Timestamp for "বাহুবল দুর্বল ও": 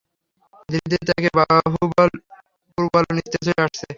1.39-3.11